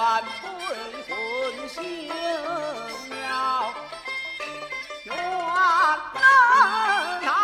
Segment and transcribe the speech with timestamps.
[0.00, 0.06] 未
[1.04, 2.12] 婚醒了，
[5.04, 5.14] 冤
[6.14, 7.39] 哪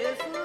[0.00, 0.37] Yes.